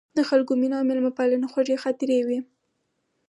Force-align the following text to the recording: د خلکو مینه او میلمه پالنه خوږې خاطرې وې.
د 0.17 0.19
خلکو 0.29 0.51
مینه 0.61 0.75
او 0.79 0.85
میلمه 0.89 1.11
پالنه 1.17 1.47
خوږې 1.51 1.77
خاطرې 1.83 2.19
وې. 2.27 2.39